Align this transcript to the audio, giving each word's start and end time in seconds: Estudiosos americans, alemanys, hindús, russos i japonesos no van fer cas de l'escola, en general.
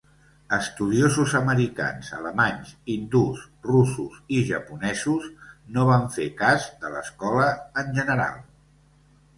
Estudiosos 0.55 1.35
americans, 1.39 2.09
alemanys, 2.19 2.71
hindús, 2.93 3.43
russos 3.67 4.17
i 4.39 4.41
japonesos 4.49 5.29
no 5.77 5.87
van 5.93 6.11
fer 6.19 6.27
cas 6.43 6.69
de 6.85 6.97
l'escola, 6.97 7.53
en 7.85 7.95
general. 8.01 8.47